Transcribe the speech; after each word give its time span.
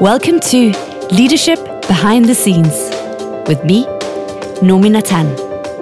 Welcome 0.00 0.40
to 0.40 0.72
Leadership 1.10 1.58
Behind 1.88 2.26
the 2.26 2.34
Scenes 2.34 2.74
with 3.48 3.64
me, 3.64 3.86
Nomi 4.60 4.90
Natan, 4.90 5.26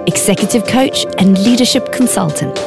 executive 0.07 0.65
coach 0.65 1.05
and 1.17 1.37
leadership 1.43 1.91
consultant. 1.91 2.57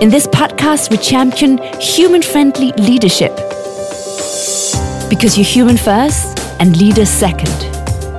In 0.00 0.08
this 0.08 0.26
podcast, 0.26 0.90
we 0.90 0.96
champion 0.96 1.58
human 1.78 2.22
friendly 2.22 2.72
leadership 2.78 3.36
because 5.10 5.36
you're 5.36 5.44
human 5.44 5.76
first 5.76 6.38
and 6.58 6.78
leader 6.78 7.04
second. 7.04 7.52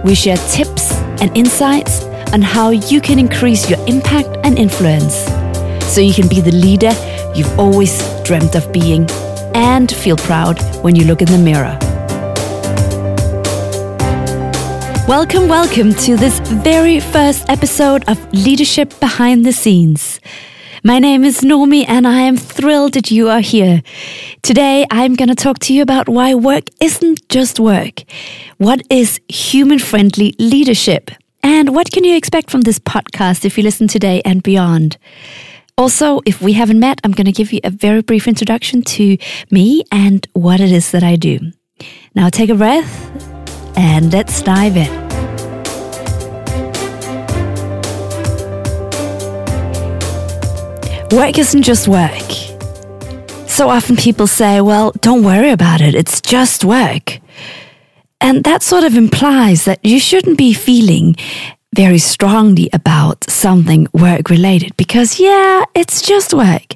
We 0.03 0.13
share 0.13 0.37
tips 0.51 0.91
and 1.19 1.35
insights 1.35 2.03
on 2.31 2.43
how 2.43 2.69
you 2.69 3.01
can 3.01 3.17
increase 3.17 3.67
your 3.71 3.79
impact 3.87 4.37
and 4.43 4.59
influence 4.59 5.15
so 5.91 5.99
you 5.99 6.13
can 6.13 6.27
be 6.27 6.41
the 6.41 6.51
leader 6.51 6.91
you've 7.33 7.57
always 7.57 7.97
dreamt 8.21 8.53
of 8.53 8.71
being 8.71 9.09
and 9.55 9.91
feel 9.91 10.17
proud 10.17 10.61
when 10.83 10.95
you 10.95 11.05
look 11.05 11.23
in 11.23 11.27
the 11.27 11.39
mirror. 11.39 11.79
Welcome, 15.05 15.49
welcome 15.49 15.93
to 15.95 16.15
this 16.15 16.39
very 16.39 17.01
first 17.01 17.49
episode 17.49 18.07
of 18.07 18.17
Leadership 18.31 18.97
Behind 19.01 19.45
the 19.45 19.51
Scenes. 19.51 20.21
My 20.81 20.97
name 20.97 21.25
is 21.25 21.41
Nomi 21.41 21.83
and 21.85 22.07
I 22.07 22.21
am 22.21 22.37
thrilled 22.37 22.93
that 22.93 23.11
you 23.11 23.27
are 23.27 23.41
here. 23.41 23.83
Today 24.43 24.85
I'm 24.89 25.15
going 25.15 25.27
to 25.27 25.35
talk 25.35 25.59
to 25.59 25.73
you 25.73 25.81
about 25.81 26.07
why 26.07 26.33
work 26.35 26.63
isn't 26.79 27.27
just 27.27 27.59
work. 27.59 28.03
What 28.59 28.81
is 28.89 29.19
human 29.27 29.79
friendly 29.79 30.35
leadership? 30.39 31.11
And 31.43 31.75
what 31.75 31.91
can 31.91 32.05
you 32.05 32.15
expect 32.15 32.49
from 32.49 32.61
this 32.61 32.79
podcast 32.79 33.43
if 33.43 33.57
you 33.57 33.63
listen 33.65 33.89
today 33.89 34.21
and 34.23 34.41
beyond? 34.41 34.97
Also, 35.77 36.21
if 36.25 36.41
we 36.41 36.53
haven't 36.53 36.79
met, 36.79 37.01
I'm 37.03 37.11
going 37.11 37.25
to 37.25 37.33
give 37.33 37.51
you 37.51 37.59
a 37.65 37.71
very 37.71 38.01
brief 38.01 38.25
introduction 38.25 38.81
to 38.83 39.17
me 39.51 39.83
and 39.91 40.25
what 40.31 40.61
it 40.61 40.71
is 40.71 40.91
that 40.91 41.03
I 41.03 41.17
do. 41.17 41.51
Now 42.15 42.29
take 42.29 42.49
a 42.49 42.55
breath 42.55 43.32
and 43.75 44.11
let's 44.11 44.41
dive 44.41 44.77
in. 44.77 45.03
Work 51.11 51.37
isn't 51.37 51.61
just 51.61 51.87
work. 51.87 52.31
So 53.47 53.69
often 53.69 53.95
people 53.95 54.25
say, 54.25 54.61
well, 54.61 54.91
don't 55.01 55.23
worry 55.23 55.51
about 55.51 55.79
it, 55.79 55.93
it's 55.93 56.21
just 56.21 56.65
work. 56.65 57.19
And 58.19 58.43
that 58.45 58.63
sort 58.63 58.83
of 58.83 58.95
implies 58.95 59.65
that 59.65 59.79
you 59.83 59.99
shouldn't 59.99 60.37
be 60.37 60.53
feeling 60.53 61.15
very 61.75 61.99
strongly 61.99 62.69
about 62.73 63.23
something 63.29 63.87
work 63.93 64.29
related 64.29 64.75
because, 64.77 65.19
yeah, 65.19 65.65
it's 65.75 66.01
just 66.01 66.33
work. 66.33 66.75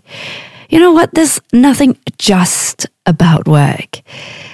You 0.70 0.80
know 0.80 0.92
what? 0.92 1.14
There's 1.14 1.40
nothing 1.54 1.98
just 2.18 2.86
about 3.06 3.48
work. 3.48 4.02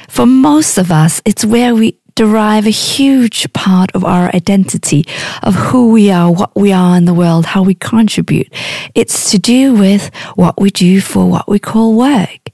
For 0.07 0.25
most 0.25 0.77
of 0.77 0.91
us, 0.91 1.21
it's 1.25 1.43
where 1.43 1.73
we 1.73 1.97
derive 2.15 2.65
a 2.65 2.71
huge 2.71 3.51
part 3.53 3.91
of 3.93 4.03
our 4.03 4.33
identity, 4.35 5.05
of 5.41 5.55
who 5.55 5.91
we 5.91 6.11
are, 6.11 6.31
what 6.31 6.55
we 6.55 6.71
are 6.71 6.95
in 6.97 7.05
the 7.05 7.13
world, 7.13 7.45
how 7.45 7.63
we 7.63 7.75
contribute. 7.75 8.51
It's 8.95 9.31
to 9.31 9.39
do 9.39 9.73
with 9.73 10.13
what 10.35 10.59
we 10.59 10.69
do 10.69 11.01
for 11.01 11.29
what 11.29 11.47
we 11.47 11.59
call 11.59 11.95
work. 11.95 12.49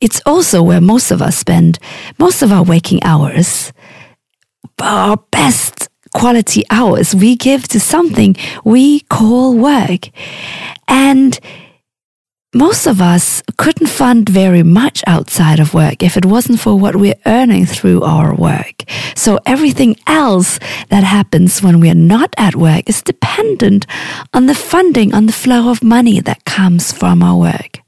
It's 0.00 0.20
also 0.24 0.62
where 0.62 0.80
most 0.80 1.10
of 1.10 1.20
us 1.20 1.36
spend 1.36 1.78
most 2.18 2.42
of 2.42 2.52
our 2.52 2.62
waking 2.62 3.02
hours, 3.02 3.72
our 4.80 5.16
best 5.32 5.88
quality 6.14 6.64
hours 6.70 7.14
we 7.14 7.36
give 7.36 7.68
to 7.68 7.80
something 7.80 8.36
we 8.64 9.00
call 9.00 9.54
work. 9.54 10.08
And 10.86 11.38
most 12.54 12.86
of 12.86 13.00
us 13.02 13.42
couldn't 13.58 13.88
fund 13.88 14.26
very 14.28 14.62
much 14.62 15.04
outside 15.06 15.60
of 15.60 15.74
work 15.74 16.02
if 16.02 16.16
it 16.16 16.24
wasn't 16.24 16.58
for 16.58 16.78
what 16.78 16.96
we're 16.96 17.20
earning 17.26 17.66
through 17.66 18.02
our 18.02 18.34
work. 18.34 18.84
So 19.14 19.38
everything 19.44 19.96
else 20.06 20.58
that 20.88 21.04
happens 21.04 21.62
when 21.62 21.78
we're 21.78 21.94
not 21.94 22.32
at 22.38 22.56
work 22.56 22.88
is 22.88 23.02
dependent 23.02 23.86
on 24.32 24.46
the 24.46 24.54
funding, 24.54 25.14
on 25.14 25.26
the 25.26 25.32
flow 25.32 25.70
of 25.70 25.82
money 25.82 26.20
that 26.20 26.46
comes 26.46 26.90
from 26.90 27.22
our 27.22 27.38
work. 27.38 27.80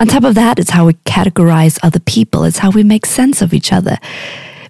On 0.00 0.06
top 0.06 0.22
of 0.22 0.36
that, 0.36 0.60
it's 0.60 0.70
how 0.70 0.86
we 0.86 0.92
categorize 1.04 1.80
other 1.82 1.98
people. 1.98 2.44
It's 2.44 2.58
how 2.58 2.70
we 2.70 2.84
make 2.84 3.06
sense 3.06 3.42
of 3.42 3.52
each 3.52 3.72
other 3.72 3.98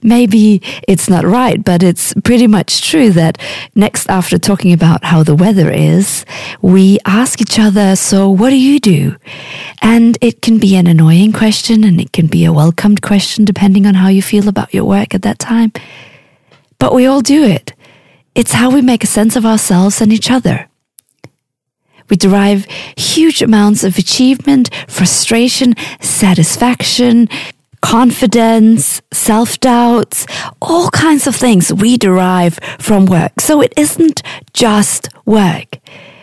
maybe 0.02 0.62
it's 0.86 1.08
not 1.08 1.24
right, 1.24 1.62
but 1.62 1.82
it's 1.82 2.14
pretty 2.24 2.46
much 2.46 2.88
true 2.88 3.10
that 3.10 3.38
next 3.74 4.08
after 4.08 4.38
talking 4.38 4.72
about 4.72 5.04
how 5.04 5.22
the 5.22 5.34
weather 5.34 5.70
is, 5.70 6.24
we 6.62 6.98
ask 7.04 7.40
each 7.40 7.58
other, 7.58 7.96
so 7.96 8.30
what 8.30 8.50
do 8.50 8.56
you 8.56 8.80
do? 8.80 9.16
And 9.82 10.18
it 10.20 10.42
can 10.42 10.58
be 10.58 10.76
an 10.76 10.86
annoying 10.86 11.32
question 11.32 11.84
and 11.84 12.00
it 12.00 12.12
can 12.12 12.26
be 12.26 12.44
a 12.44 12.52
welcomed 12.52 13.02
question 13.02 13.44
depending 13.44 13.86
on 13.86 13.94
how 13.94 14.08
you 14.08 14.22
feel 14.22 14.48
about 14.48 14.74
your 14.74 14.84
work 14.84 15.14
at 15.14 15.22
that 15.22 15.38
time. 15.38 15.72
But 16.78 16.94
we 16.94 17.06
all 17.06 17.20
do 17.20 17.44
it. 17.44 17.74
It's 18.34 18.52
how 18.52 18.70
we 18.70 18.82
make 18.82 19.02
a 19.02 19.08
sense 19.08 19.34
of 19.34 19.44
ourselves 19.44 20.00
and 20.00 20.12
each 20.12 20.30
other. 20.30 20.68
We 22.08 22.16
derive 22.16 22.64
huge 22.96 23.42
amounts 23.42 23.84
of 23.84 23.98
achievement, 23.98 24.70
frustration, 24.88 25.74
satisfaction, 26.00 27.28
confidence, 27.80 29.00
self 29.12 29.58
doubts, 29.60 30.26
all 30.60 30.90
kinds 30.90 31.26
of 31.26 31.34
things 31.34 31.72
we 31.72 31.96
derive 31.96 32.58
from 32.78 33.06
work. 33.06 33.40
So 33.40 33.60
it 33.60 33.72
isn't 33.76 34.22
just 34.52 35.08
work. 35.24 35.78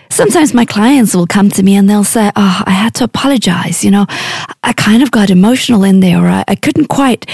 Sometimes 0.10 0.54
my 0.54 0.66
clients 0.66 1.14
will 1.14 1.28
come 1.28 1.50
to 1.52 1.64
me 1.64 1.76
and 1.76 1.90
they'll 1.90 2.04
say, 2.04 2.32
Oh, 2.36 2.64
I 2.66 2.72
had 2.72 2.94
to 2.96 3.04
apologize. 3.04 3.84
You 3.84 3.92
know, 3.92 4.06
I 4.64 4.74
kind 4.74 5.04
of 5.04 5.12
got 5.12 5.30
emotional 5.30 5.84
in 5.84 6.00
there, 6.00 6.24
or 6.24 6.28
I, 6.28 6.44
I 6.48 6.56
couldn't 6.56 6.88
quite 6.88 7.26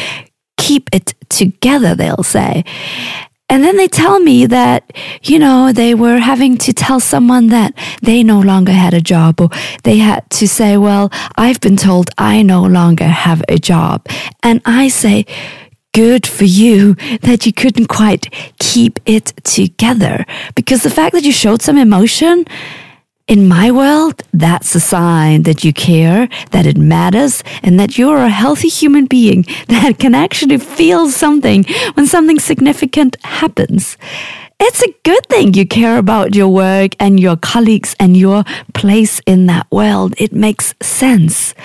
keep 0.58 0.90
it 0.94 1.14
together, 1.30 1.96
they'll 1.96 2.24
say. 2.24 2.64
And 3.52 3.66
then 3.66 3.76
they 3.76 3.90
tell 3.90 4.22
me 4.22 4.46
that, 4.46 4.94
you 5.24 5.38
know, 5.38 5.74
they 5.74 5.94
were 5.94 6.20
having 6.20 6.58
to 6.60 6.72
tell 6.72 7.02
someone 7.02 7.48
that 7.48 7.74
they 8.02 8.24
no 8.24 8.40
longer 8.40 8.72
had 8.72 8.94
a 8.94 9.02
job 9.02 9.42
or 9.42 9.50
they 9.84 9.98
had 9.98 10.30
to 10.40 10.48
say, 10.48 10.78
well, 10.78 11.12
I've 11.36 11.60
been 11.60 11.76
told 11.76 12.12
I 12.18 12.44
no 12.44 12.64
longer 12.64 13.10
have 13.10 13.44
a 13.50 13.58
job. 13.58 14.08
And 14.42 14.62
I 14.64 14.88
say, 14.88 15.26
good 15.94 16.26
for 16.26 16.46
you 16.46 16.94
that 17.24 17.46
you 17.46 17.52
couldn't 17.52 17.88
quite 17.88 18.34
keep 18.60 19.02
it 19.06 19.34
together 19.44 20.26
because 20.56 20.84
the 20.84 20.90
fact 20.90 21.12
that 21.14 21.26
you 21.26 21.34
showed 21.34 21.62
some 21.62 21.78
emotion 21.78 22.46
in 23.31 23.47
my 23.47 23.72
world, 23.72 24.24
that's 24.34 24.75
a 24.75 24.80
sign 24.81 25.44
that 25.44 25.64
you 25.64 25.72
care, 25.72 26.28
that 26.52 26.66
it 26.66 26.75
matters, 26.75 27.46
and 27.64 27.80
that 27.80 27.97
you're 27.97 28.18
a 28.18 28.30
healthy 28.30 28.68
human 28.68 29.06
being 29.06 29.44
that 29.69 30.00
can 30.00 30.14
actually 30.14 30.58
feel 30.58 31.09
something 31.09 31.64
when 31.94 32.06
something 32.08 32.40
significant 32.40 33.16
happens. 33.24 33.97
It's 34.59 34.84
a 34.84 34.94
good 35.03 35.25
thing 35.28 35.53
you 35.53 35.66
care 35.66 35.97
about 35.97 36.36
your 36.36 36.50
work 36.50 36.91
and 37.00 37.22
your 37.22 37.38
colleagues 37.38 37.96
and 38.02 38.18
your 38.18 38.44
place 38.74 39.22
in 39.25 39.46
that 39.46 39.66
world. 39.72 40.14
It 40.18 40.34
makes 40.34 40.74
sense. 40.81 41.56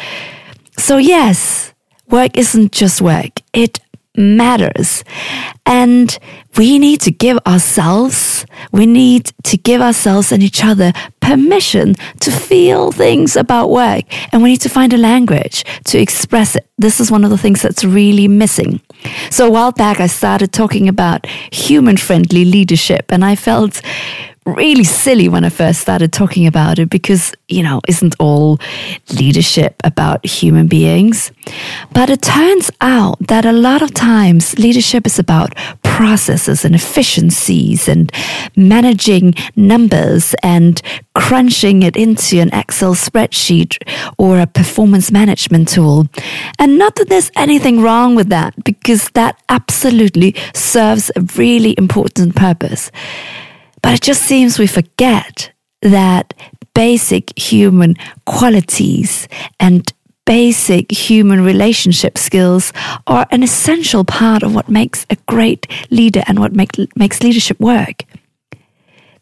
So, 0.78 0.98
yes, 0.98 1.72
work 2.08 2.38
isn't 2.38 2.70
just 2.70 3.02
work, 3.02 3.42
it 3.52 3.80
matters. 4.16 5.02
And 5.66 6.16
we 6.56 6.78
need 6.78 7.00
to 7.02 7.10
give 7.10 7.38
ourselves, 7.44 8.35
we 8.72 8.86
need 8.86 9.32
to 9.44 9.56
give 9.56 9.80
ourselves 9.80 10.32
and 10.32 10.42
each 10.42 10.64
other 10.64 10.92
permission 11.20 11.94
to 12.20 12.30
feel 12.30 12.92
things 12.92 13.36
about 13.36 13.70
work. 13.70 14.04
And 14.32 14.42
we 14.42 14.50
need 14.50 14.60
to 14.62 14.68
find 14.68 14.92
a 14.92 14.96
language 14.96 15.64
to 15.84 15.98
express 15.98 16.56
it. 16.56 16.68
This 16.78 17.00
is 17.00 17.10
one 17.10 17.24
of 17.24 17.30
the 17.30 17.38
things 17.38 17.62
that's 17.62 17.84
really 17.84 18.28
missing. 18.28 18.80
So 19.30 19.46
a 19.46 19.50
while 19.50 19.72
back, 19.72 20.00
I 20.00 20.06
started 20.06 20.52
talking 20.52 20.88
about 20.88 21.26
human 21.52 21.96
friendly 21.96 22.44
leadership, 22.44 23.06
and 23.10 23.24
I 23.24 23.34
felt 23.36 23.80
really 24.46 24.84
silly 24.84 25.28
when 25.28 25.44
I 25.44 25.48
first 25.48 25.80
started 25.80 26.12
talking 26.12 26.46
about 26.46 26.78
it 26.78 26.88
because, 26.88 27.32
you 27.48 27.62
know, 27.62 27.80
isn't 27.88 28.14
all 28.20 28.58
leadership 29.12 29.74
about 29.84 30.24
human 30.24 30.68
beings? 30.68 31.32
But 31.92 32.10
it 32.10 32.22
turns 32.22 32.70
out 32.80 33.18
that 33.26 33.44
a 33.44 33.52
lot 33.52 33.82
of 33.82 33.92
times 33.92 34.58
leadership 34.58 35.06
is 35.06 35.18
about 35.18 35.54
processes 35.82 36.64
and 36.64 36.74
efficiencies 36.74 37.88
and 37.88 38.12
managing 38.56 39.34
numbers 39.56 40.34
and 40.42 40.80
crunching 41.14 41.82
it 41.82 41.96
into 41.96 42.40
an 42.40 42.50
Excel 42.52 42.94
spreadsheet 42.94 43.76
or 44.16 44.38
a 44.38 44.46
performance 44.46 45.10
management 45.10 45.68
tool. 45.68 46.06
And 46.58 46.78
not 46.78 46.94
that 46.96 47.08
there's 47.08 47.32
anything 47.36 47.80
wrong 47.80 48.14
with 48.14 48.28
that 48.28 48.54
because 48.64 49.08
that 49.14 49.42
absolutely 49.48 50.34
serves 50.54 51.10
a 51.16 51.20
really 51.36 51.74
important 51.76 52.36
purpose. 52.36 52.92
But 53.86 53.94
it 53.94 54.00
just 54.00 54.22
seems 54.22 54.58
we 54.58 54.66
forget 54.66 55.52
that 55.80 56.34
basic 56.74 57.38
human 57.38 57.94
qualities 58.24 59.28
and 59.60 59.88
basic 60.24 60.90
human 60.90 61.44
relationship 61.44 62.18
skills 62.18 62.72
are 63.06 63.28
an 63.30 63.44
essential 63.44 64.04
part 64.04 64.42
of 64.42 64.56
what 64.56 64.68
makes 64.68 65.06
a 65.08 65.16
great 65.28 65.68
leader 65.88 66.24
and 66.26 66.40
what 66.40 66.52
make, 66.52 66.72
makes 66.96 67.22
leadership 67.22 67.60
work. 67.60 68.02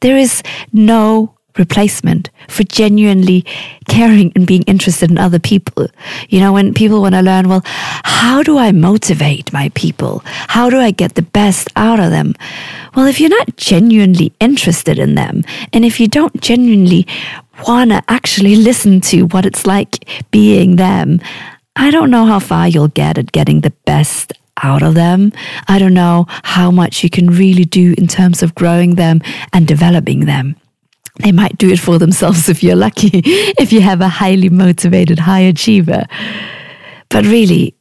There 0.01 0.17
is 0.17 0.43
no 0.73 1.37
replacement 1.59 2.31
for 2.49 2.65
genuinely 2.65 3.45
caring 3.89 4.33
and 4.35 4.47
being 4.47 4.63
interested 4.63 5.11
in 5.11 5.19
other 5.19 5.39
people. 5.39 5.87
You 6.29 6.41
know, 6.41 6.53
when 6.53 6.75
people 6.75 7.03
want 7.03 7.15
to 7.15 7.23
learn, 7.23 7.49
well, 7.49 7.63
how 7.65 8.43
do 8.43 8.59
I 8.59 8.73
motivate 8.73 9.53
my 9.53 9.71
people? 9.75 10.23
How 10.25 10.71
do 10.71 10.79
I 10.79 10.91
get 10.91 11.15
the 11.15 11.23
best 11.23 11.69
out 11.77 12.01
of 12.01 12.11
them? 12.11 12.35
Well, 12.95 13.07
if 13.07 13.21
you're 13.21 13.31
not 13.31 13.57
genuinely 13.57 14.33
interested 14.41 14.99
in 14.99 15.15
them, 15.15 15.43
and 15.73 15.85
if 15.85 16.01
you 16.01 16.09
don't 16.09 16.41
genuinely 16.41 17.07
want 17.67 17.91
to 17.91 18.03
actually 18.09 18.57
listen 18.71 19.01
to 19.03 19.23
what 19.23 19.47
it's 19.47 19.67
like 19.67 20.09
being 20.31 20.77
them, 20.77 21.21
I 21.77 21.91
don't 21.91 22.11
know 22.11 22.25
how 22.25 22.39
far 22.39 22.69
you'll 22.69 22.89
get 22.89 23.19
at 23.19 23.33
getting 23.33 23.61
the 23.61 23.73
best 23.85 24.33
out 24.63 24.83
of 24.83 24.95
them. 24.95 25.33
I 25.67 25.79
don't 25.79 25.95
know 25.95 26.27
how 26.29 26.71
much 26.71 27.03
you 27.03 27.11
can 27.11 27.29
really 27.29 27.65
do 27.65 27.95
in 27.99 28.07
terms 28.07 28.43
of 28.43 28.55
growing 28.55 28.95
them 28.95 29.21
and 29.53 29.67
developing 29.67 30.27
them. 30.27 30.57
They 31.23 31.33
might 31.33 31.59
do 31.59 31.71
it 31.71 31.79
for 31.79 31.99
themselves 31.99 32.49
if 32.49 32.63
you're 32.63 32.77
lucky, 32.77 33.11
if 33.25 33.73
you 33.73 33.81
have 33.81 34.01
a 34.01 34.09
highly 34.09 34.49
motivated 34.49 35.19
high 35.19 35.41
achiever. 35.41 36.05
But 37.09 37.25
really, 37.25 37.77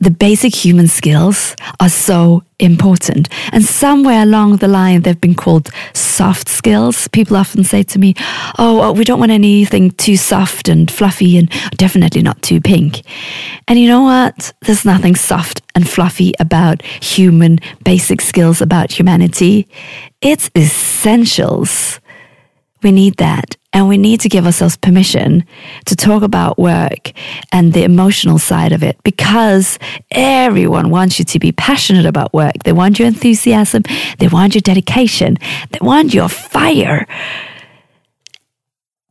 the 0.00 0.10
basic 0.10 0.54
human 0.54 0.88
skills 0.88 1.54
are 1.78 1.90
so 1.90 2.42
important. 2.58 3.28
And 3.52 3.62
somewhere 3.62 4.22
along 4.22 4.56
the 4.56 4.68
line, 4.68 5.02
they've 5.02 5.20
been 5.20 5.34
called 5.34 5.68
soft 5.92 6.48
skills. 6.48 7.06
People 7.08 7.36
often 7.36 7.64
say 7.64 7.82
to 7.82 7.98
me, 7.98 8.14
oh, 8.58 8.92
we 8.92 9.04
don't 9.04 9.20
want 9.20 9.30
anything 9.30 9.90
too 9.92 10.16
soft 10.16 10.68
and 10.68 10.90
fluffy 10.90 11.36
and 11.36 11.50
definitely 11.76 12.22
not 12.22 12.40
too 12.40 12.62
pink. 12.62 13.02
And 13.68 13.78
you 13.78 13.88
know 13.88 14.02
what? 14.02 14.54
There's 14.62 14.86
nothing 14.86 15.16
soft 15.16 15.60
and 15.74 15.88
fluffy 15.88 16.32
about 16.40 16.82
human 16.82 17.58
basic 17.84 18.22
skills 18.22 18.62
about 18.62 18.90
humanity. 18.90 19.68
It's 20.22 20.50
essentials. 20.56 21.99
We 22.82 22.92
need 22.92 23.16
that. 23.16 23.56
And 23.72 23.88
we 23.88 23.98
need 23.98 24.20
to 24.20 24.28
give 24.28 24.46
ourselves 24.46 24.76
permission 24.76 25.44
to 25.84 25.94
talk 25.94 26.24
about 26.24 26.58
work 26.58 27.12
and 27.52 27.72
the 27.72 27.84
emotional 27.84 28.38
side 28.38 28.72
of 28.72 28.82
it 28.82 29.00
because 29.04 29.78
everyone 30.10 30.90
wants 30.90 31.20
you 31.20 31.24
to 31.26 31.38
be 31.38 31.52
passionate 31.52 32.04
about 32.04 32.34
work. 32.34 32.54
They 32.64 32.72
want 32.72 32.98
your 32.98 33.06
enthusiasm. 33.06 33.84
They 34.18 34.26
want 34.26 34.56
your 34.56 34.62
dedication. 34.62 35.38
They 35.70 35.78
want 35.80 36.12
your 36.12 36.28
fire. 36.28 37.06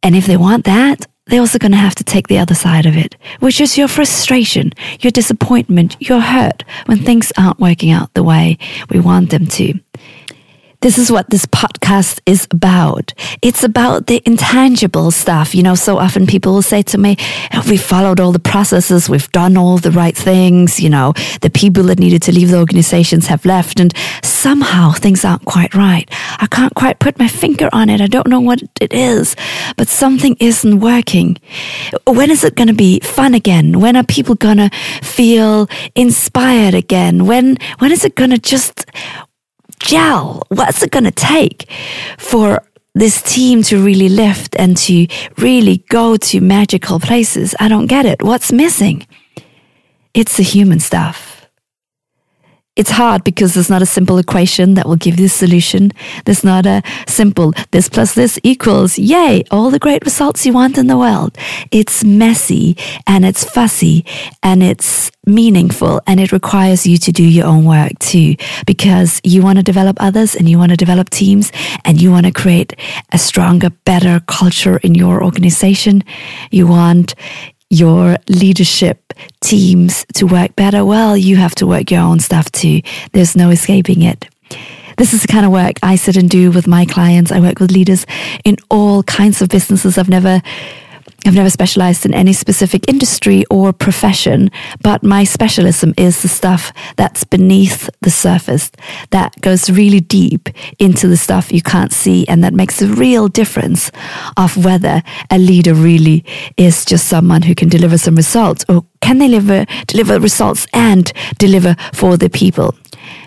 And 0.04 0.14
if 0.14 0.26
they 0.26 0.38
want 0.38 0.66
that, 0.66 1.06
they're 1.28 1.40
also 1.40 1.60
going 1.60 1.72
to 1.72 1.78
have 1.78 1.96
to 1.96 2.04
take 2.04 2.28
the 2.28 2.40
other 2.40 2.56
side 2.56 2.86
of 2.86 2.98
it, 2.98 3.16
which 3.40 3.62
is 3.62 3.78
your 3.78 3.88
frustration, 3.88 4.74
your 5.00 5.12
disappointment, 5.12 5.96
your 6.00 6.20
hurt 6.20 6.64
when 6.88 6.98
things 6.98 7.32
aren't 7.38 7.60
working 7.60 7.92
out 7.92 8.14
the 8.14 8.24
way 8.24 8.58
we 8.90 9.00
want 9.00 9.30
them 9.30 9.46
to. 9.46 9.80
This 10.82 10.98
is 10.98 11.12
what 11.12 11.30
this 11.30 11.46
podcast 11.46 12.22
is 12.26 12.48
about. 12.52 13.14
It's 13.42 13.66
about 13.66 14.08
the 14.08 14.22
intangible 14.26 15.12
stuff. 15.12 15.54
You 15.54 15.62
know, 15.62 15.76
so 15.76 15.98
often 15.98 16.26
people 16.26 16.54
will 16.54 16.62
say 16.62 16.82
to 16.84 16.98
me, 16.98 17.18
oh, 17.54 17.64
we 17.70 17.76
followed 17.76 18.22
all 18.22 18.32
the 18.32 18.40
processes. 18.40 19.10
We've 19.10 19.30
done 19.34 19.58
all 19.58 19.78
the 19.78 19.92
right 19.92 20.16
things. 20.16 20.80
You 20.80 20.90
know, 20.90 21.12
the 21.42 21.50
people 21.50 21.84
that 21.84 22.00
needed 22.00 22.22
to 22.24 22.32
leave 22.32 22.52
the 22.52 22.60
organizations 22.60 23.28
have 23.28 23.44
left 23.44 23.82
and 23.82 23.94
somehow 24.24 24.94
things 24.94 25.26
aren't 25.26 25.44
quite 25.44 25.76
right. 25.76 26.10
I 26.40 26.48
can't 26.50 26.74
quite 26.76 27.00
put 27.00 27.20
my 27.20 27.28
finger 27.28 27.68
on 27.74 27.90
it. 27.90 28.00
I 28.00 28.08
don't 28.08 28.28
know 28.28 28.40
what 28.40 28.62
it 28.80 28.94
is, 28.94 29.36
but 29.76 29.90
something 29.90 30.38
isn't 30.40 30.80
working. 30.80 31.36
When 32.08 32.32
is 32.32 32.46
it 32.46 32.56
going 32.56 32.70
to 32.70 32.74
be 32.74 33.02
fun 33.02 33.34
again? 33.34 33.82
When 33.82 33.98
are 33.98 34.04
people 34.04 34.36
going 34.36 34.58
to 34.58 34.70
feel 35.04 35.68
inspired 35.96 36.74
again? 36.74 37.26
When, 37.26 37.58
when 37.80 37.92
is 37.92 38.06
it 38.06 38.16
going 38.16 38.30
to 38.30 38.38
just 38.38 38.86
gel? 39.80 40.44
What's 40.50 40.84
it 40.84 40.92
going 40.92 41.06
to 41.06 41.12
take 41.12 41.70
for 42.18 42.62
this 42.96 43.22
team 43.22 43.64
to 43.64 43.84
really 43.84 44.10
lift 44.10 44.56
and 44.58 44.76
to 44.78 45.08
really 45.38 45.84
go 45.90 46.18
to 46.18 46.42
magical 46.42 47.00
places? 47.00 47.56
I 47.60 47.68
don't 47.68 47.88
get 47.88 48.06
it. 48.06 48.22
What's 48.22 48.52
missing? 48.52 49.08
It's 50.14 50.38
the 50.38 50.44
human 50.44 50.80
stuff. 50.80 51.29
It's 52.80 52.92
hard 52.92 53.26
because 53.26 53.56
there's 53.56 53.70
not 53.70 53.82
a 53.82 53.86
simple 53.86 54.20
equation 54.20 54.76
that 54.76 54.88
will 54.88 54.96
give 54.96 55.20
you 55.20 55.26
the 55.26 55.30
solution. 55.30 55.92
There's 56.24 56.46
not 56.46 56.66
a 56.66 56.82
simple 57.10 57.52
this 57.72 57.90
plus 57.90 58.14
this 58.14 58.40
equals, 58.42 58.98
yay, 58.98 59.44
all 59.52 59.70
the 59.70 59.80
great 59.80 60.06
results 60.06 60.46
you 60.46 60.54
want 60.54 60.78
in 60.78 60.88
the 60.88 60.98
world. 60.98 61.38
It's 61.72 62.06
messy 62.06 62.78
and 63.06 63.26
it's 63.26 63.44
fussy 63.44 64.06
and 64.44 64.64
it's 64.64 65.12
meaningful 65.26 66.00
and 66.08 66.22
it 66.22 66.32
requires 66.32 66.88
you 66.88 66.98
to 67.00 67.12
do 67.12 67.24
your 67.24 67.48
own 67.48 67.66
work 67.66 68.00
too 68.00 68.38
because 68.66 69.20
you 69.26 69.42
want 69.42 69.58
to 69.58 69.64
develop 69.64 69.98
others 70.00 70.34
and 70.34 70.48
you 70.48 70.58
want 70.58 70.72
to 70.72 70.78
develop 70.78 71.10
teams 71.10 71.52
and 71.84 72.02
you 72.02 72.12
want 72.12 72.28
to 72.28 72.32
create 72.32 72.80
a 73.12 73.18
stronger, 73.18 73.72
better 73.84 74.22
culture 74.22 74.78
in 74.78 74.96
your 74.96 75.22
organization. 75.22 76.02
You 76.50 76.68
want 76.68 77.14
your 77.70 78.18
leadership 78.28 79.14
teams 79.42 80.06
to 80.16 80.26
work 80.26 80.56
better, 80.56 80.84
well, 80.84 81.16
you 81.16 81.36
have 81.36 81.56
to 81.56 81.68
work 81.68 81.92
your 81.92 82.02
own 82.02 82.20
stuff 82.20 82.52
too. 82.52 82.82
There's 83.14 83.36
no 83.36 83.50
escaping 83.50 84.02
it. 84.02 84.28
This 84.98 85.14
is 85.14 85.22
the 85.22 85.28
kind 85.28 85.46
of 85.46 85.52
work 85.52 85.78
I 85.82 85.96
sit 85.96 86.18
and 86.18 86.30
do 86.30 86.52
with 86.52 86.68
my 86.68 86.86
clients. 86.86 87.32
I 87.32 87.40
work 87.40 87.60
with 87.60 87.72
leaders 87.72 88.06
in 88.44 88.58
all 88.70 89.04
kinds 89.04 89.42
of 89.42 89.50
businesses. 89.50 89.98
I've 89.98 90.10
never 90.10 90.42
I've 91.26 91.36
never 91.36 91.50
specialized 91.50 92.06
in 92.06 92.14
any 92.14 92.34
specific 92.34 92.88
industry 92.88 93.44
or 93.50 93.74
profession, 93.74 94.50
but 94.82 95.04
my 95.04 95.24
specialism 95.24 95.94
is 95.98 96.22
the 96.22 96.28
stuff 96.28 96.72
that's 96.96 97.24
beneath 97.24 97.90
the 98.02 98.10
surface, 98.10 98.72
that 99.12 99.40
goes 99.42 99.70
really 99.70 100.00
deep 100.00 100.50
into 100.80 101.08
the 101.08 101.18
stuff 101.18 101.52
you 101.52 101.62
can't 101.62 101.92
see, 101.92 102.28
and 102.28 102.44
that 102.44 102.54
makes 102.54 102.82
a 102.82 102.88
real 102.88 103.28
difference 103.28 103.92
of 104.38 104.64
whether 104.64 105.04
a 105.30 105.38
leader 105.38 105.74
really 105.74 106.24
is 106.58 106.86
just 106.86 107.08
someone 107.08 107.42
who 107.42 107.56
can 107.56 107.70
deliver 107.70 107.98
some 107.98 108.16
results 108.16 108.66
or 108.70 108.86
can 109.02 109.18
they 109.18 109.28
deliver, 109.28 109.66
deliver 109.88 110.20
results 110.20 110.68
and 110.74 111.12
deliver 111.38 111.76
for 111.94 112.18
the 112.18 112.30
people 112.30 112.76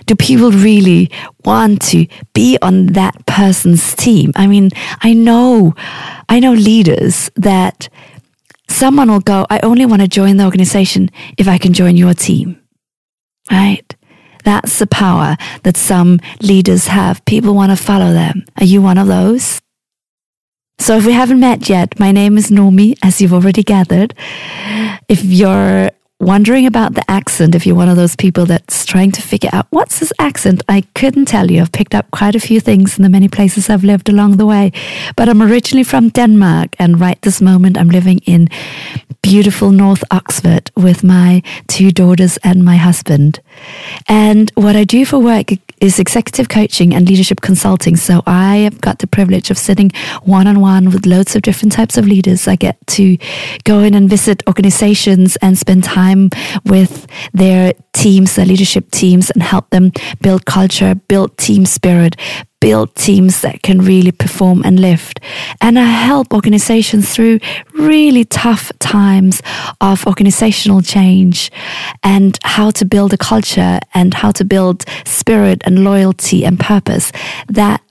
do 0.07 0.15
people 0.15 0.51
really 0.51 1.11
want 1.45 1.83
to 1.83 2.07
be 2.35 2.59
on 2.63 2.87
that 2.89 3.27
person's 3.27 3.95
team? 3.95 4.33
I 4.37 4.47
mean, 4.47 4.71
I 5.01 5.13
know, 5.15 5.75
I 6.29 6.41
know 6.41 6.53
leaders 6.53 7.31
that 7.37 7.89
someone 8.69 9.11
will 9.11 9.21
go, 9.21 9.47
I 9.51 9.61
only 9.63 9.87
want 9.87 10.03
to 10.03 10.09
join 10.09 10.37
the 10.37 10.45
organization 10.45 11.11
if 11.39 11.49
I 11.49 11.59
can 11.59 11.73
join 11.73 11.97
your 11.97 12.15
team. 12.15 12.61
Right? 13.51 13.95
That's 14.45 14.79
the 14.79 14.87
power 14.87 15.37
that 15.63 15.77
some 15.77 16.19
leaders 16.41 16.89
have. 16.89 17.25
People 17.25 17.55
want 17.55 17.71
to 17.71 17.77
follow 17.77 18.13
them. 18.13 18.45
Are 18.59 18.65
you 18.65 18.83
one 18.83 18.99
of 18.99 19.07
those? 19.07 19.61
So 20.79 20.97
if 20.97 21.07
we 21.07 21.13
haven't 21.13 21.39
met 21.39 21.69
yet, 21.69 22.01
my 22.01 22.11
name 22.11 22.37
is 22.37 22.51
Nomi, 22.51 22.97
as 23.05 23.21
you've 23.21 23.33
already 23.33 23.63
gathered. 23.63 24.15
If 25.09 25.25
you're 25.25 25.92
wondering 26.23 26.67
about 26.67 26.95
the 26.95 27.11
accent, 27.11 27.55
if 27.55 27.67
you're 27.67 27.77
one 27.77 27.89
of 27.89 27.97
those 27.97 28.15
people 28.15 28.47
that's 28.47 28.87
trying 28.87 29.11
to 29.11 29.21
figure 29.21 29.51
out 29.53 29.67
what's 29.71 29.99
this 29.99 30.13
accent, 30.19 30.63
I 30.69 30.83
couldn't 30.95 31.27
tell 31.27 31.51
you. 31.51 31.61
I've 31.61 31.73
picked 31.73 31.95
up 31.95 32.11
quite 32.13 32.37
a 32.37 32.41
few 32.41 32.61
things 32.61 32.97
in 32.97 33.03
the 33.03 33.09
many 33.09 33.29
places 33.29 33.69
I've 33.69 33.85
lived 33.85 34.09
along 34.09 34.37
the 34.37 34.47
way. 34.47 34.73
But 35.17 35.29
I'm 35.29 35.43
originally 35.43 35.85
from 35.85 36.11
Denmark, 36.11 36.77
and 36.79 37.01
right 37.01 37.21
this 37.23 37.41
moment 37.41 37.77
I'm 37.77 37.89
living 37.89 38.19
in 38.21 38.49
beautiful 39.23 39.71
North 39.71 40.05
Oxford 40.11 40.71
with 40.77 41.03
my 41.03 41.43
two 41.67 41.91
daughters 41.91 42.39
and 42.45 42.65
my 42.65 42.77
husband. 42.77 43.41
And 44.09 44.51
what 44.55 44.77
I 44.77 44.85
do 44.85 45.05
for 45.05 45.19
work 45.19 45.53
is 45.83 45.99
executive 45.99 46.49
coaching 46.49 46.95
and 46.95 47.09
leadership 47.09 47.41
consulting. 47.41 47.97
So 47.97 48.23
I 48.25 48.59
have 48.59 48.81
got 48.81 49.01
the 49.01 49.09
privilege 49.09 49.51
of 49.51 49.59
sitting 49.59 49.91
one 50.23 50.47
on 50.47 50.61
one 50.61 50.91
with 50.91 51.05
loads 51.07 51.35
of 51.35 51.43
different 51.43 51.73
types 51.73 51.99
of 51.99 52.07
leaders. 52.07 52.47
I 52.47 52.55
get 52.55 52.79
to 52.99 53.19
go 53.65 53.81
in 53.81 53.93
and 53.95 54.09
visit 54.09 54.45
organizations 54.47 55.37
and 55.43 55.59
spend 55.59 55.83
time 55.83 56.31
with 56.65 57.09
their 57.33 57.73
teams, 57.93 58.37
their 58.37 58.47
leadership 58.47 58.93
teams, 58.93 59.31
and 59.33 59.43
help 59.43 59.69
them 59.71 59.91
build 60.21 60.47
culture, 60.47 60.95
build 60.95 61.37
team 61.37 61.67
spirit, 61.67 62.15
build 62.63 62.95
teams 62.95 63.41
that 63.41 63.61
can 63.63 63.81
really 63.81 64.13
perform 64.13 64.63
and 64.65 64.79
lift. 64.79 65.19
And 65.61 65.77
I 65.77 65.85
help 65.85 66.33
organizations 66.33 67.13
through 67.13 67.41
really 67.75 68.25
tough 68.25 68.71
times 68.79 69.43
of 69.81 70.07
organizational 70.07 70.81
change 70.81 71.51
and 72.05 72.39
how 72.45 72.71
to 72.71 72.85
build 72.85 73.13
a 73.13 73.19
culture 73.19 73.81
and 73.95 74.15
how 74.15 74.31
to 74.31 74.45
build 74.45 74.85
spirit 75.05 75.61
and 75.67 75.83
loyalty 75.83 76.45
and 76.45 76.61
purpose 76.61 77.11
that 77.49 77.83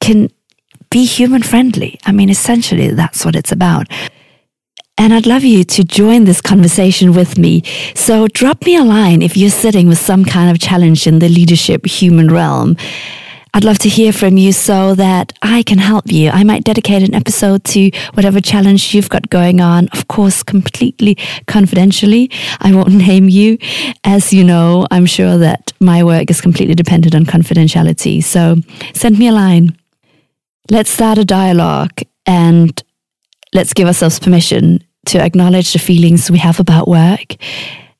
can 0.00 0.30
be 0.90 1.04
human 1.04 1.44
friendly. 1.44 2.00
I 2.04 2.10
mean, 2.10 2.28
essentially, 2.28 2.88
that's 2.88 3.24
what 3.24 3.36
it's 3.36 3.52
about. 3.52 3.86
And 5.00 5.14
I'd 5.14 5.26
love 5.26 5.44
you 5.44 5.62
to 5.62 5.84
join 5.84 6.24
this 6.24 6.40
conversation 6.40 7.14
with 7.14 7.38
me. 7.38 7.62
So 7.94 8.26
drop 8.26 8.64
me 8.66 8.74
a 8.74 8.82
line 8.82 9.22
if 9.22 9.36
you're 9.36 9.62
sitting 9.64 9.86
with 9.86 9.98
some 9.98 10.24
kind 10.24 10.50
of 10.50 10.58
challenge 10.58 11.06
in 11.06 11.20
the 11.20 11.28
leadership 11.28 11.86
human 11.86 12.32
realm. 12.32 12.76
I'd 13.58 13.64
love 13.64 13.80
to 13.80 13.88
hear 13.88 14.12
from 14.12 14.36
you 14.36 14.52
so 14.52 14.94
that 14.94 15.32
I 15.42 15.64
can 15.64 15.78
help 15.78 16.12
you. 16.12 16.30
I 16.30 16.44
might 16.44 16.62
dedicate 16.62 17.02
an 17.02 17.12
episode 17.12 17.64
to 17.64 17.90
whatever 18.14 18.40
challenge 18.40 18.94
you've 18.94 19.08
got 19.08 19.30
going 19.30 19.60
on, 19.60 19.88
of 19.88 20.06
course, 20.06 20.44
completely 20.44 21.16
confidentially. 21.48 22.30
I 22.60 22.72
won't 22.72 22.92
name 23.08 23.28
you. 23.28 23.58
As 24.04 24.32
you 24.32 24.44
know, 24.44 24.86
I'm 24.92 25.06
sure 25.06 25.38
that 25.38 25.72
my 25.80 26.04
work 26.04 26.30
is 26.30 26.40
completely 26.40 26.76
dependent 26.76 27.16
on 27.16 27.24
confidentiality. 27.24 28.22
So 28.22 28.58
send 28.94 29.18
me 29.18 29.26
a 29.26 29.32
line. 29.32 29.76
Let's 30.70 30.90
start 30.90 31.18
a 31.18 31.24
dialogue 31.24 32.00
and 32.26 32.80
let's 33.54 33.72
give 33.72 33.88
ourselves 33.88 34.20
permission 34.20 34.84
to 35.06 35.20
acknowledge 35.20 35.72
the 35.72 35.80
feelings 35.80 36.30
we 36.30 36.38
have 36.38 36.60
about 36.60 36.86
work. 36.86 37.34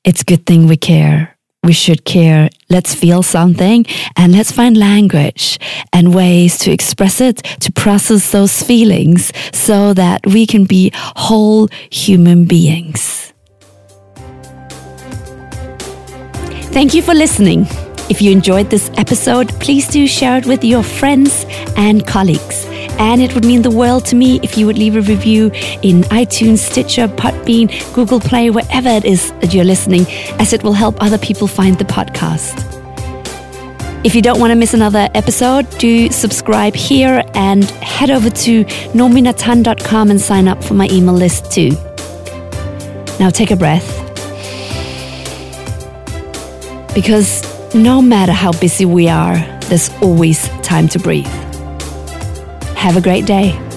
It's 0.04 0.22
a 0.22 0.24
good 0.24 0.46
thing 0.46 0.68
we 0.68 0.76
care. 0.76 1.36
We 1.64 1.72
should 1.72 2.04
care. 2.04 2.50
Let's 2.70 2.94
feel 2.94 3.22
something 3.22 3.84
and 4.16 4.32
let's 4.32 4.52
find 4.52 4.76
language 4.76 5.58
and 5.92 6.14
ways 6.14 6.58
to 6.60 6.70
express 6.70 7.20
it, 7.20 7.42
to 7.60 7.72
process 7.72 8.30
those 8.30 8.62
feelings 8.62 9.32
so 9.52 9.92
that 9.94 10.26
we 10.26 10.46
can 10.46 10.64
be 10.64 10.92
whole 10.94 11.68
human 11.90 12.44
beings. 12.44 13.32
Thank 16.70 16.94
you 16.94 17.02
for 17.02 17.14
listening. 17.14 17.66
If 18.08 18.22
you 18.22 18.30
enjoyed 18.30 18.70
this 18.70 18.90
episode, 18.96 19.48
please 19.60 19.88
do 19.88 20.06
share 20.06 20.38
it 20.38 20.46
with 20.46 20.62
your 20.62 20.84
friends 20.84 21.44
and 21.76 22.06
colleagues. 22.06 22.67
And 22.98 23.22
it 23.22 23.34
would 23.34 23.44
mean 23.44 23.62
the 23.62 23.70
world 23.70 24.04
to 24.06 24.16
me 24.16 24.40
if 24.42 24.58
you 24.58 24.66
would 24.66 24.76
leave 24.76 24.96
a 24.96 25.00
review 25.00 25.46
in 25.82 26.02
iTunes, 26.10 26.58
Stitcher, 26.58 27.08
Podbean, 27.08 27.68
Google 27.94 28.20
Play, 28.20 28.50
wherever 28.50 28.88
it 28.88 29.04
is 29.04 29.32
that 29.40 29.54
you're 29.54 29.64
listening, 29.64 30.06
as 30.40 30.52
it 30.52 30.62
will 30.62 30.72
help 30.72 31.00
other 31.00 31.18
people 31.18 31.46
find 31.46 31.78
the 31.78 31.84
podcast. 31.84 32.64
If 34.04 34.14
you 34.14 34.22
don't 34.22 34.38
want 34.38 34.52
to 34.52 34.54
miss 34.54 34.74
another 34.74 35.08
episode, 35.14 35.68
do 35.78 36.10
subscribe 36.10 36.74
here 36.74 37.24
and 37.34 37.64
head 37.64 38.10
over 38.10 38.30
to 38.30 38.64
nominatan.com 38.94 40.10
and 40.10 40.20
sign 40.20 40.46
up 40.46 40.62
for 40.62 40.74
my 40.74 40.88
email 40.90 41.14
list 41.14 41.50
too. 41.50 41.70
Now 43.18 43.30
take 43.30 43.50
a 43.50 43.56
breath. 43.56 43.86
Because 46.94 47.42
no 47.74 48.00
matter 48.00 48.32
how 48.32 48.52
busy 48.52 48.84
we 48.84 49.08
are, 49.08 49.36
there's 49.62 49.90
always 50.00 50.48
time 50.62 50.88
to 50.88 50.98
breathe. 50.98 51.47
Have 52.78 52.97
a 52.97 53.00
great 53.00 53.26
day. 53.26 53.67